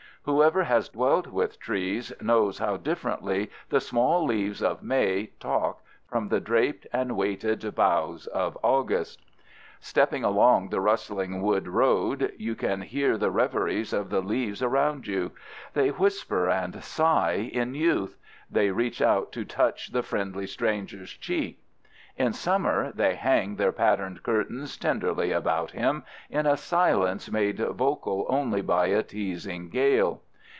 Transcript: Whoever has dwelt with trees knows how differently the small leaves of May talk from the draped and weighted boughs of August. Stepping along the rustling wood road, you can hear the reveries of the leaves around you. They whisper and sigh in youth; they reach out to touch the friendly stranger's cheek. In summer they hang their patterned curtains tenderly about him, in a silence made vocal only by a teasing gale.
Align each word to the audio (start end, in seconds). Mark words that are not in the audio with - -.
Whoever 0.25 0.65
has 0.65 0.87
dwelt 0.87 1.25
with 1.25 1.59
trees 1.59 2.13
knows 2.21 2.59
how 2.59 2.77
differently 2.77 3.49
the 3.69 3.81
small 3.81 4.23
leaves 4.23 4.61
of 4.61 4.83
May 4.83 5.31
talk 5.39 5.81
from 6.07 6.27
the 6.27 6.39
draped 6.39 6.85
and 6.93 7.17
weighted 7.17 7.73
boughs 7.73 8.27
of 8.27 8.55
August. 8.61 9.19
Stepping 9.79 10.23
along 10.23 10.69
the 10.69 10.79
rustling 10.79 11.41
wood 11.41 11.67
road, 11.67 12.33
you 12.37 12.53
can 12.53 12.81
hear 12.81 13.17
the 13.17 13.31
reveries 13.31 13.93
of 13.93 14.11
the 14.11 14.21
leaves 14.21 14.61
around 14.61 15.07
you. 15.07 15.31
They 15.73 15.89
whisper 15.89 16.47
and 16.47 16.83
sigh 16.83 17.49
in 17.51 17.73
youth; 17.73 18.15
they 18.47 18.69
reach 18.69 19.01
out 19.01 19.31
to 19.31 19.43
touch 19.43 19.91
the 19.91 20.03
friendly 20.03 20.45
stranger's 20.45 21.13
cheek. 21.13 21.57
In 22.17 22.33
summer 22.33 22.91
they 22.91 23.15
hang 23.15 23.55
their 23.55 23.71
patterned 23.71 24.21
curtains 24.21 24.77
tenderly 24.77 25.31
about 25.31 25.71
him, 25.71 26.03
in 26.29 26.45
a 26.45 26.57
silence 26.57 27.31
made 27.31 27.57
vocal 27.57 28.27
only 28.27 28.61
by 28.61 28.87
a 28.87 29.01
teasing 29.01 29.69
gale. 29.69 30.21